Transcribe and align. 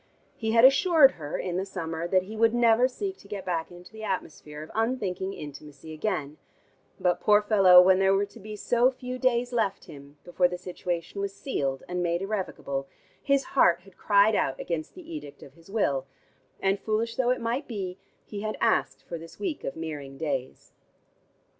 He 0.35 0.53
had 0.53 0.65
assured 0.65 1.11
her 1.11 1.37
in 1.37 1.57
the 1.57 1.63
summer 1.63 2.07
that 2.07 2.23
he 2.23 2.35
would 2.35 2.55
never 2.55 2.87
seek 2.87 3.17
to 3.19 3.27
get 3.27 3.45
back 3.45 3.69
into 3.69 3.91
the 3.93 4.03
atmosphere 4.03 4.63
of 4.63 4.71
unthinking 4.73 5.33
intimacy 5.33 5.93
again, 5.93 6.37
but, 6.99 7.19
poor 7.21 7.39
fellow, 7.43 7.79
when 7.83 7.99
there 7.99 8.15
were 8.15 8.25
to 8.25 8.39
be 8.39 8.55
so 8.55 8.89
few 8.89 9.19
days 9.19 9.53
left 9.53 9.85
him, 9.85 10.17
before 10.23 10.47
the 10.47 10.57
situation 10.57 11.21
was 11.21 11.35
sealed 11.35 11.83
and 11.87 12.01
made 12.01 12.23
irrevocable, 12.23 12.87
his 13.21 13.43
heart 13.53 13.81
had 13.81 13.95
cried 13.95 14.33
out 14.33 14.59
against 14.59 14.95
the 14.95 15.07
edict 15.07 15.43
of 15.43 15.53
his 15.53 15.69
will 15.69 16.07
and, 16.59 16.79
foolish 16.79 17.15
though 17.15 17.29
it 17.29 17.39
might 17.39 17.67
be, 17.67 17.99
he 18.25 18.41
had 18.41 18.57
asked 18.59 19.03
for 19.03 19.19
this 19.19 19.37
week 19.39 19.63
of 19.63 19.75
Meering 19.75 20.17
days. 20.17 20.73